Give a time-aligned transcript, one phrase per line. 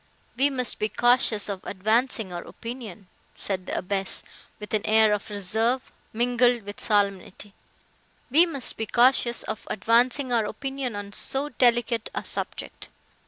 [0.35, 4.23] "We must be cautious of advancing our opinion," said the abbess,
[4.59, 7.53] with an air of reserve, mingled with solemnity,
[8.31, 12.89] "we must be cautious of advancing our opinion on so delicate a subject.